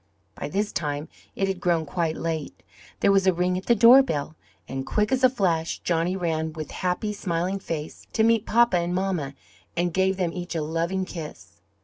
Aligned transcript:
By 0.33 0.49
this 0.49 0.71
time 0.71 1.09
it 1.35 1.47
had 1.47 1.61
grown 1.61 1.85
quite 1.85 2.17
late. 2.17 2.63
There 3.01 3.11
was 3.11 3.27
a 3.27 3.33
ring 3.33 3.55
at 3.55 3.67
the 3.67 3.75
door 3.75 4.01
bell; 4.01 4.35
and 4.67 4.83
quick 4.83 5.11
as 5.11 5.23
a 5.23 5.29
flash 5.29 5.77
Johnny 5.77 6.15
ran, 6.15 6.53
with 6.53 6.71
happy, 6.71 7.13
smiling 7.13 7.59
face, 7.59 8.07
to 8.13 8.23
meet 8.23 8.47
papa 8.47 8.77
and 8.77 8.95
mamma 8.95 9.35
and 9.77 9.93
gave 9.93 10.17
them 10.17 10.33
each 10.33 10.55
a 10.55 10.63
loving 10.63 11.05
kiss. 11.05 11.61